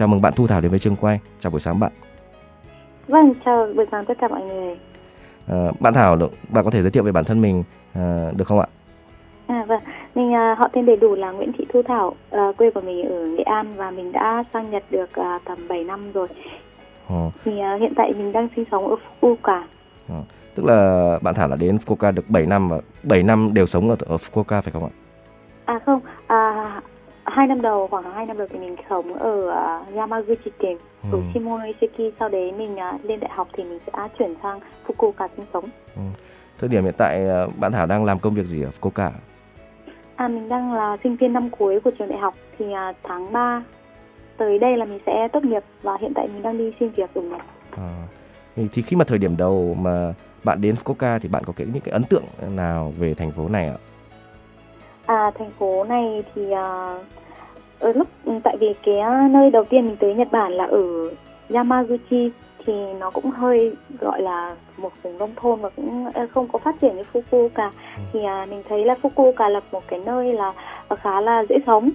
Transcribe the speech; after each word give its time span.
Chào 0.00 0.08
mừng 0.08 0.22
bạn 0.22 0.32
Thu 0.36 0.46
Thảo 0.46 0.60
đến 0.60 0.70
với 0.70 0.78
trường 0.78 0.96
quay. 0.96 1.20
Chào 1.40 1.50
buổi 1.50 1.60
sáng 1.60 1.80
bạn. 1.80 1.92
Vâng, 3.08 3.32
chào 3.44 3.68
buổi 3.76 3.86
sáng 3.90 4.04
tất 4.04 4.18
cả 4.20 4.28
mọi 4.28 4.42
người. 4.42 4.76
À, 5.48 5.70
bạn 5.80 5.94
Thảo, 5.94 6.16
bạn 6.48 6.64
có 6.64 6.70
thể 6.70 6.82
giới 6.82 6.90
thiệu 6.90 7.02
về 7.02 7.12
bản 7.12 7.24
thân 7.24 7.40
mình 7.40 7.64
à, 7.94 8.30
được 8.36 8.44
không 8.44 8.60
ạ? 8.60 8.66
À 9.46 9.64
vâng, 9.68 9.80
mình 10.14 10.28
uh, 10.28 10.58
họ 10.58 10.68
tên 10.72 10.86
đầy 10.86 10.96
đủ 10.96 11.14
là 11.14 11.30
Nguyễn 11.30 11.52
Thị 11.58 11.66
Thu 11.72 11.82
Thảo, 11.82 12.14
uh, 12.36 12.56
quê 12.56 12.70
của 12.70 12.80
mình 12.80 13.08
ở 13.08 13.26
Nghệ 13.26 13.42
An 13.42 13.72
và 13.76 13.90
mình 13.90 14.12
đã 14.12 14.44
sang 14.52 14.70
Nhật 14.70 14.84
được 14.90 15.10
uh, 15.20 15.42
tầm 15.44 15.68
7 15.68 15.84
năm 15.84 16.12
rồi. 16.12 16.28
Ồ. 17.08 17.32
Thì 17.44 17.52
uh, 17.52 17.80
hiện 17.80 17.92
tại 17.96 18.12
mình 18.12 18.32
đang 18.32 18.48
sinh 18.56 18.64
sống 18.70 18.88
ở 18.88 18.96
Fukuoka. 19.20 19.62
Ồ. 20.08 20.16
Tức 20.54 20.66
là 20.66 21.18
bạn 21.22 21.34
Thảo 21.34 21.48
đã 21.48 21.56
đến 21.56 21.78
Fukuoka 21.86 22.14
được 22.14 22.30
7 22.30 22.46
năm 22.46 22.68
và 22.68 22.80
7 23.02 23.22
năm 23.22 23.54
đều 23.54 23.66
sống 23.66 23.90
ở, 23.90 23.96
ở 24.06 24.16
Fukuoka 24.16 24.60
phải 24.60 24.72
không 24.72 24.84
ạ? 24.84 24.90
À 25.64 25.78
không, 25.86 26.00
à, 26.26 26.49
hai 27.30 27.46
năm 27.46 27.62
đầu 27.62 27.88
khoảng 27.90 28.12
hai 28.12 28.26
năm 28.26 28.38
đầu 28.38 28.46
thì 28.50 28.58
mình 28.58 28.76
sống 28.90 29.14
ở 29.14 29.48
uh, 29.48 29.96
Yamaguchi 29.96 30.50
tỉnh 30.58 30.78
ừ. 31.02 31.08
ở 31.12 31.18
Shimonoseki 31.34 32.14
sau 32.18 32.28
đấy 32.28 32.52
mình 32.52 32.74
uh, 32.74 33.04
lên 33.04 33.20
đại 33.20 33.30
học 33.34 33.48
thì 33.52 33.64
mình 33.64 33.78
sẽ 33.86 34.08
chuyển 34.18 34.34
sang 34.42 34.60
Fukuoka 34.86 35.28
sinh 35.36 35.46
sống. 35.52 35.64
Ừ. 35.96 36.02
Thời 36.58 36.68
điểm 36.68 36.84
hiện 36.84 36.94
tại 36.98 37.26
uh, 37.46 37.58
bạn 37.58 37.72
Thảo 37.72 37.86
đang 37.86 38.04
làm 38.04 38.18
công 38.18 38.34
việc 38.34 38.46
gì 38.46 38.62
ở 38.62 38.70
Fukuoka? 38.80 39.10
À 40.16 40.28
mình 40.28 40.48
đang 40.48 40.72
là 40.72 40.96
sinh 41.02 41.16
viên 41.16 41.32
năm 41.32 41.50
cuối 41.50 41.80
của 41.80 41.90
trường 41.98 42.08
đại 42.08 42.18
học 42.18 42.34
thì 42.58 42.64
uh, 42.66 42.96
tháng 43.02 43.32
3 43.32 43.62
tới 44.36 44.58
đây 44.58 44.76
là 44.76 44.84
mình 44.84 44.98
sẽ 45.06 45.28
tốt 45.32 45.44
nghiệp 45.44 45.62
và 45.82 45.96
hiện 46.00 46.12
tại 46.14 46.28
mình 46.28 46.42
đang 46.42 46.58
đi 46.58 46.72
xin 46.80 46.90
việc 46.90 47.14
ở 47.14 47.22
Nhật. 47.22 47.40
À, 47.76 48.06
thì 48.72 48.82
khi 48.82 48.96
mà 48.96 49.04
thời 49.04 49.18
điểm 49.18 49.36
đầu 49.36 49.76
mà 49.80 50.14
bạn 50.44 50.60
đến 50.60 50.74
Fukuoka 50.74 51.18
thì 51.18 51.28
bạn 51.28 51.44
có 51.44 51.52
cái 51.56 51.66
những 51.72 51.82
cái 51.82 51.92
ấn 51.92 52.04
tượng 52.04 52.24
nào 52.48 52.92
về 52.98 53.14
thành 53.14 53.30
phố 53.30 53.48
này 53.48 53.66
ạ? 53.66 53.76
À 55.10 55.30
thành 55.38 55.50
phố 55.58 55.84
này 55.84 56.24
thì 56.34 56.42
uh, 56.46 57.04
ở 57.78 57.92
lúc 57.94 58.08
tại 58.44 58.56
vì 58.60 58.74
cái 58.82 59.28
nơi 59.30 59.50
đầu 59.50 59.64
tiên 59.64 59.86
mình 59.86 59.96
tới 59.96 60.14
Nhật 60.14 60.32
Bản 60.32 60.52
là 60.52 60.64
ở 60.64 61.10
Yamaguchi 61.54 62.30
thì 62.66 62.72
nó 63.00 63.10
cũng 63.10 63.30
hơi 63.30 63.72
gọi 64.00 64.22
là 64.22 64.56
một 64.76 64.92
vùng 65.02 65.18
nông 65.18 65.32
thôn 65.36 65.60
và 65.60 65.70
cũng 65.76 66.12
không 66.34 66.48
có 66.48 66.58
phát 66.58 66.80
triển 66.80 66.96
như 66.96 67.02
Fukuoka 67.12 67.70
ừ. 67.96 68.02
thì 68.12 68.24
à, 68.24 68.46
mình 68.50 68.62
thấy 68.68 68.84
là 68.84 68.94
Fukuoka 69.02 69.48
là 69.48 69.60
một 69.72 69.82
cái 69.88 70.00
nơi 70.06 70.32
là 70.32 70.52
khá 71.02 71.20
là 71.20 71.42
dễ 71.48 71.56
sống 71.66 71.90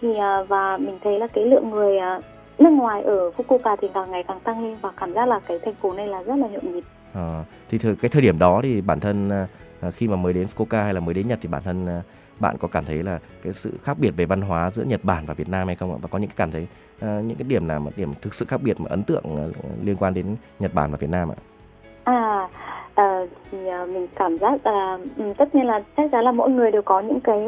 thì 0.00 0.16
à, 0.16 0.42
và 0.42 0.76
mình 0.76 0.98
thấy 1.04 1.18
là 1.18 1.26
cái 1.26 1.44
lượng 1.44 1.70
người 1.70 1.98
à, 1.98 2.20
nước 2.58 2.70
ngoài 2.70 3.02
ở 3.02 3.30
Fukuoka 3.36 3.76
thì 3.80 3.88
càng 3.94 4.10
ngày 4.10 4.24
càng 4.28 4.40
tăng 4.40 4.64
lên 4.64 4.76
và 4.80 4.90
cảm 5.00 5.12
giác 5.12 5.28
là 5.28 5.40
cái 5.46 5.58
thành 5.64 5.74
phố 5.74 5.92
này 5.92 6.08
là 6.08 6.22
rất 6.22 6.38
là 6.38 6.48
nhộn 6.48 6.72
nhịp. 6.74 6.84
À, 7.14 7.44
thì 7.68 7.78
thời, 7.78 7.96
cái 7.96 8.08
thời 8.08 8.22
điểm 8.22 8.38
đó 8.38 8.60
thì 8.62 8.80
bản 8.80 9.00
thân 9.00 9.30
à, 9.30 9.90
khi 9.90 10.08
mà 10.08 10.16
mới 10.16 10.32
đến 10.32 10.46
Fukuoka 10.56 10.84
hay 10.84 10.94
là 10.94 11.00
mới 11.00 11.14
đến 11.14 11.28
Nhật 11.28 11.38
thì 11.42 11.48
bản 11.48 11.62
thân 11.64 11.86
à, 11.86 12.02
bạn 12.40 12.56
có 12.58 12.68
cảm 12.68 12.84
thấy 12.84 13.02
là 13.02 13.18
cái 13.42 13.52
sự 13.52 13.72
khác 13.82 13.96
biệt 14.00 14.10
về 14.16 14.26
văn 14.26 14.40
hóa 14.40 14.70
giữa 14.70 14.84
Nhật 14.84 15.00
Bản 15.04 15.24
và 15.26 15.34
Việt 15.34 15.48
Nam 15.48 15.66
hay 15.66 15.76
không 15.76 15.92
ạ? 15.92 15.98
Và 16.02 16.08
có 16.08 16.18
những 16.18 16.28
cái 16.28 16.36
cảm 16.36 16.50
thấy 16.50 16.66
uh, 16.96 17.24
những 17.24 17.36
cái 17.38 17.48
điểm 17.48 17.68
nào 17.68 17.80
mà 17.80 17.90
điểm 17.96 18.12
thực 18.22 18.34
sự 18.34 18.44
khác 18.48 18.60
biệt 18.62 18.80
mà 18.80 18.86
ấn 18.90 19.02
tượng 19.02 19.24
uh, 19.24 19.56
liên 19.84 19.96
quan 19.96 20.14
đến 20.14 20.36
Nhật 20.58 20.74
Bản 20.74 20.90
và 20.90 20.96
Việt 21.00 21.10
Nam 21.10 21.28
ạ? 21.28 21.38
À, 22.04 22.48
uh, 23.00 23.30
thì 23.50 23.58
mình 23.92 24.06
cảm 24.16 24.38
giác 24.38 24.66
là 24.66 24.98
uh, 25.30 25.36
tất 25.36 25.54
nhiên 25.54 25.66
là 25.66 25.82
chắc 25.96 26.08
chắn 26.12 26.24
là 26.24 26.32
mỗi 26.32 26.50
người 26.50 26.70
đều 26.70 26.82
có 26.82 27.00
những 27.00 27.20
cái 27.20 27.46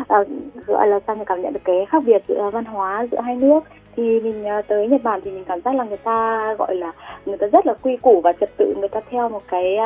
uh, 0.00 0.28
gọi 0.66 0.88
là 0.88 1.00
sao 1.06 1.16
mình 1.16 1.24
cảm 1.24 1.42
nhận 1.42 1.52
được 1.52 1.64
cái 1.64 1.86
khác 1.88 2.02
biệt 2.06 2.22
giữa 2.28 2.50
văn 2.52 2.64
hóa 2.64 3.06
giữa 3.12 3.20
hai 3.20 3.36
nước 3.36 3.60
thì 3.96 4.20
mình 4.20 4.44
tới 4.68 4.88
Nhật 4.88 5.02
Bản 5.02 5.20
thì 5.24 5.30
mình 5.30 5.44
cảm 5.44 5.60
giác 5.60 5.74
là 5.74 5.84
người 5.84 5.96
ta 5.96 6.54
gọi 6.58 6.74
là 6.74 6.92
người 7.26 7.36
ta 7.36 7.46
rất 7.46 7.66
là 7.66 7.74
quy 7.82 7.96
củ 7.96 8.20
và 8.20 8.32
trật 8.32 8.50
tự 8.56 8.74
người 8.78 8.88
ta 8.88 9.00
theo 9.10 9.28
một 9.28 9.42
cái 9.48 9.76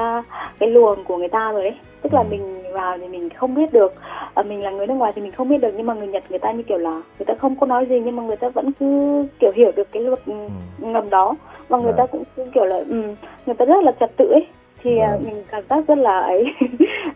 cái 0.59 0.71
luồng 0.71 1.05
của 1.05 1.17
người 1.17 1.29
ta 1.29 1.53
rồi 1.53 1.63
đấy 1.63 1.75
tức 2.03 2.15
là 2.15 2.21
ừ. 2.21 2.27
mình 2.31 2.64
vào 2.75 2.99
thì 2.99 3.09
mình 3.09 3.31
không 3.31 3.55
biết 3.55 3.73
được 3.73 3.95
à, 4.35 4.43
mình 4.43 4.63
là 4.63 4.71
người 4.71 4.87
nước 4.87 4.95
ngoài 4.95 5.13
thì 5.17 5.23
mình 5.23 5.33
không 5.33 5.49
biết 5.49 5.59
được 5.59 5.71
nhưng 5.77 5.87
mà 5.87 5.95
người 5.95 6.09
Nhật 6.09 6.23
người 6.29 6.39
ta 6.39 6.53
như 6.53 6.63
kiểu 6.63 6.79
là 6.79 7.03
người 7.19 7.27
ta 7.27 7.35
không 7.41 7.57
có 7.57 7.67
nói 7.67 7.87
gì 7.87 8.01
nhưng 8.05 8.17
mà 8.17 8.23
người 8.23 8.37
ta 8.37 8.49
vẫn 8.49 8.73
cứ 8.73 8.87
kiểu 9.41 9.53
hiểu 9.55 9.73
được 9.77 9.89
cái 9.93 10.03
luật 10.03 10.21
ừ. 10.27 10.35
ngầm 10.79 11.11
đó 11.11 11.37
và 11.69 11.79
người 11.79 11.93
à. 11.93 11.97
ta 11.97 12.07
cũng 12.07 12.23
kiểu 12.55 12.65
là 12.65 12.77
um, 12.77 13.15
người 13.47 13.55
ta 13.59 13.65
rất 13.65 13.85
là 13.85 13.93
trật 14.01 14.11
tự 14.17 14.31
ấy 14.31 14.47
thì 14.83 14.99
à. 14.99 15.19
mình 15.25 15.45
cảm 15.51 15.63
giác 15.71 15.85
rất 15.89 15.99
là 15.99 16.21
ấy 16.21 16.45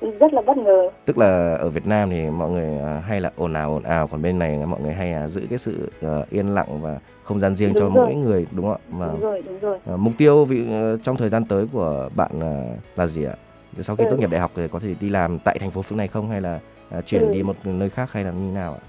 rất 0.20 0.34
là 0.34 0.42
bất 0.42 0.56
ngờ 0.56 0.91
tức 1.04 1.19
là 1.19 1.56
ở 1.60 1.69
Việt 1.69 1.86
Nam 1.86 2.10
thì 2.10 2.30
mọi 2.30 2.50
người 2.50 2.78
à, 2.84 3.02
hay 3.06 3.20
là 3.20 3.30
ồn 3.36 3.52
ào 3.52 3.72
ồn 3.72 3.82
ào 3.82 4.06
còn 4.06 4.22
bên 4.22 4.38
này 4.38 4.58
mọi 4.66 4.80
người 4.80 4.92
hay 4.92 5.12
là 5.12 5.28
giữ 5.28 5.42
cái 5.50 5.58
sự 5.58 5.90
uh, 6.06 6.30
yên 6.30 6.54
lặng 6.54 6.80
và 6.82 6.98
không 7.22 7.40
gian 7.40 7.56
riêng 7.56 7.72
đúng 7.75 7.80
cho 7.80 7.94
rồi. 7.94 8.06
mỗi 8.06 8.14
người 8.14 8.46
đúng 8.52 8.66
không 8.66 9.00
ạ 9.02 9.08
đúng 9.12 9.20
rồi 9.20 9.42
đúng 9.46 9.58
rồi 9.58 9.78
uh, 9.94 9.98
mục 9.98 10.12
tiêu 10.19 10.44
vì 10.44 10.62
uh, 10.62 11.00
trong 11.02 11.16
thời 11.16 11.28
gian 11.28 11.44
tới 11.44 11.66
của 11.72 12.08
bạn 12.16 12.30
uh, 12.36 12.98
là 12.98 13.06
gì 13.06 13.25
ạ 13.25 13.34
sau 13.82 13.96
khi 13.96 14.04
ừ. 14.04 14.10
tốt 14.10 14.16
nghiệp 14.18 14.30
đại 14.30 14.40
học 14.40 14.50
thì 14.54 14.68
có 14.68 14.78
thể 14.78 14.94
đi 15.00 15.08
làm 15.08 15.38
tại 15.38 15.58
thành 15.60 15.70
phố 15.70 15.82
phương 15.82 15.98
này 15.98 16.08
không 16.08 16.30
hay 16.30 16.40
là 16.40 16.60
uh, 16.98 17.06
chuyển 17.06 17.22
ừ. 17.22 17.32
đi 17.32 17.42
một 17.42 17.56
nơi 17.64 17.90
khác 17.90 18.12
hay 18.12 18.24
là 18.24 18.30
như 18.30 18.52
nào 18.54 18.72
ạ? 18.72 18.82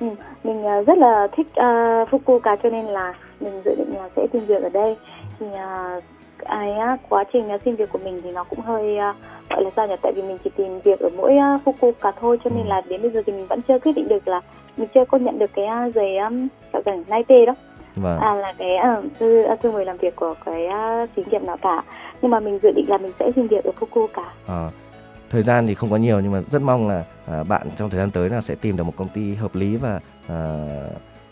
Ừ. 0.00 0.06
Mình 0.44 0.64
uh, 0.64 0.86
rất 0.86 0.98
là 0.98 1.28
thích 1.36 1.46
uh, 1.46 2.08
Fukuoka 2.10 2.56
cho 2.62 2.70
nên 2.70 2.84
là 2.84 3.14
mình 3.40 3.62
dự 3.64 3.74
định 3.74 3.94
là 3.96 4.08
sẽ 4.16 4.26
tìm 4.32 4.46
việc 4.46 4.62
ở 4.62 4.68
đây. 4.68 4.96
Thì 5.40 5.46
uh, 5.46 6.04
ai 6.44 6.70
uh, 6.70 7.00
quá 7.08 7.24
trình 7.32 7.54
uh, 7.54 7.60
xin 7.64 7.76
việc 7.76 7.90
của 7.92 7.98
mình 7.98 8.20
thì 8.24 8.32
nó 8.32 8.44
cũng 8.44 8.60
hơi 8.60 8.96
uh, 8.96 9.16
gọi 9.50 9.64
là 9.64 9.70
sao 9.76 9.86
nhỉ? 9.86 9.94
Tại 10.02 10.12
vì 10.16 10.22
mình 10.22 10.38
chỉ 10.44 10.50
tìm 10.56 10.80
việc 10.80 11.00
ở 11.00 11.08
mỗi 11.16 11.32
uh, 11.32 11.62
Fukuoka 11.64 12.12
thôi 12.20 12.38
cho 12.44 12.50
nên 12.50 12.64
ừ. 12.64 12.68
là 12.68 12.80
đến 12.80 13.02
bây 13.02 13.10
giờ 13.10 13.22
thì 13.26 13.32
mình 13.32 13.46
vẫn 13.46 13.60
chưa 13.68 13.78
quyết 13.78 13.92
định 13.92 14.08
được 14.08 14.28
là 14.28 14.40
mình 14.76 14.88
chưa 14.94 15.04
có 15.04 15.18
nhận 15.18 15.38
được 15.38 15.50
cái 15.54 15.66
uh, 15.88 15.94
giấy 15.94 16.16
um, 16.16 16.48
gọi 16.72 16.82
là 16.86 16.96
Naite 17.06 17.46
đó. 17.46 17.54
Vâng. 17.96 18.20
À 18.20 18.34
là 18.34 18.52
cái 18.58 18.70
uh, 18.98 19.04
thư 19.18 19.44
thư 19.62 19.70
mời 19.70 19.84
làm 19.84 19.96
việc 19.96 20.16
của 20.16 20.34
cái 20.44 20.66
uh, 20.66 21.10
xí 21.16 21.22
nghiệp 21.30 21.42
nào 21.42 21.56
cả 21.62 21.82
nhưng 22.22 22.30
mà 22.30 22.40
mình 22.40 22.58
dự 22.62 22.70
định 22.76 22.84
là 22.88 22.98
mình 22.98 23.12
sẽ 23.18 23.30
xin 23.36 23.46
việc 23.46 23.64
ở 23.64 23.72
Fukuoka. 23.80 24.24
À, 24.46 24.70
thời 25.30 25.42
gian 25.42 25.66
thì 25.66 25.74
không 25.74 25.90
có 25.90 25.96
nhiều 25.96 26.20
nhưng 26.20 26.32
mà 26.32 26.42
rất 26.50 26.62
mong 26.62 26.88
là 26.88 27.04
à, 27.26 27.44
bạn 27.44 27.68
trong 27.76 27.90
thời 27.90 28.00
gian 28.00 28.10
tới 28.10 28.30
là 28.30 28.40
sẽ 28.40 28.54
tìm 28.54 28.76
được 28.76 28.84
một 28.84 28.96
công 28.96 29.08
ty 29.08 29.34
hợp 29.34 29.54
lý 29.54 29.76
và 29.76 30.00
à, 30.28 30.38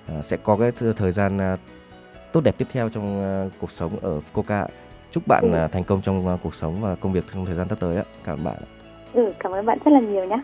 à, 0.09 0.23
sẽ 0.23 0.37
có 0.37 0.57
cái 0.57 0.73
thời 0.97 1.13
gian 1.13 1.39
à, 1.39 1.57
tốt 2.33 2.41
đẹp 2.45 2.55
tiếp 2.59 2.67
theo 2.73 2.89
trong 2.89 3.23
à, 3.23 3.49
cuộc 3.61 3.71
sống 3.71 3.93
ở 4.03 4.21
Fukuoka. 4.21 4.67
Chúc 5.11 5.23
bạn 5.27 5.45
ừ. 5.53 5.57
à, 5.59 5.69
thành 5.69 5.85
công 5.85 6.01
trong 6.03 6.29
à, 6.29 6.37
cuộc 6.43 6.55
sống 6.55 6.81
và 6.81 6.95
công 6.95 7.13
việc 7.13 7.25
trong 7.35 7.47
thời 7.47 7.55
gian 7.55 7.69
sắp 7.69 7.79
tới 7.81 7.97
ạ. 7.97 8.05
Cảm 8.25 8.39
ơn 8.39 8.45
bạn. 8.45 8.57
Ừ, 9.13 9.33
cảm 9.39 9.53
ơn 9.53 9.67
bạn 9.67 9.79
rất 9.85 9.91
là 9.91 10.01
nhiều 10.01 10.25
nhé. 10.25 10.41